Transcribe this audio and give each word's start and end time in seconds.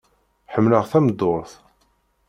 Ḥemmleɣ 0.53 0.83
tameddurt. 0.91 1.51